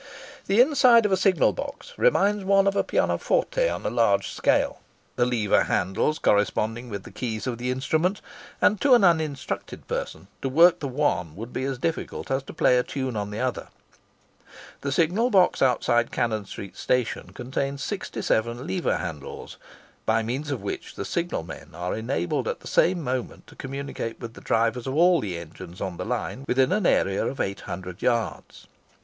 The 0.47 0.59
inside 0.59 1.05
of 1.05 1.11
a 1.11 1.15
signal 1.15 1.53
box 1.53 1.93
reminds 1.95 2.43
one 2.43 2.65
of 2.65 2.75
a 2.75 2.83
pianoforte 2.83 3.69
on 3.69 3.85
a 3.85 3.91
large 3.91 4.29
scale, 4.31 4.79
the 5.15 5.27
lever 5.27 5.65
handles 5.65 6.17
corresponding 6.17 6.89
with 6.89 7.03
the 7.03 7.11
keys 7.11 7.45
of 7.45 7.59
the 7.59 7.69
instrument; 7.69 8.19
and, 8.61 8.81
to 8.81 8.95
an 8.95 9.03
uninstructed 9.03 9.87
person, 9.87 10.27
to 10.41 10.49
work 10.49 10.79
the 10.79 10.87
one 10.87 11.35
would 11.35 11.53
be 11.53 11.65
as 11.65 11.77
difficult 11.77 12.31
as 12.31 12.41
to 12.45 12.51
play 12.53 12.79
a 12.79 12.83
tune 12.83 13.15
on 13.15 13.29
the 13.29 13.39
other. 13.41 13.67
The 14.81 14.91
signal 14.91 15.29
box 15.29 15.61
outside 15.61 16.11
Cannon 16.11 16.45
Street 16.45 16.75
Station 16.75 17.29
contains 17.31 17.83
67 17.83 18.65
lever 18.65 18.97
handles, 18.97 19.57
by 20.07 20.23
means 20.23 20.49
of 20.49 20.63
which 20.63 20.95
the 20.95 21.05
signalmen 21.05 21.75
are 21.75 21.95
enabled 21.95 22.47
at 22.47 22.61
the 22.61 22.67
same 22.67 23.03
moment 23.03 23.45
to 23.45 23.55
communicate 23.55 24.19
with 24.19 24.33
the 24.33 24.41
drivers 24.41 24.87
of 24.87 24.95
all 24.95 25.19
the 25.21 25.37
engines 25.37 25.79
on 25.79 25.97
the 25.97 26.05
line 26.05 26.43
within 26.47 26.71
an 26.71 26.87
area 26.87 27.23
of 27.23 27.39
800 27.39 28.01
yards. 28.01 28.65